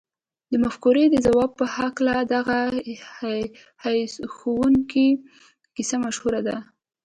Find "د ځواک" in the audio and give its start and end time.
1.09-1.51